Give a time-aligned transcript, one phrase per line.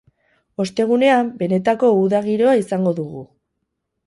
[0.63, 3.23] Ostegunean, benetako udako giroa izango dugu.